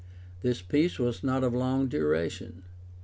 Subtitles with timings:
[0.41, 2.63] This peace was not of long duration.